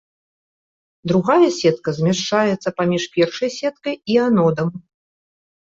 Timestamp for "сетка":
1.59-1.93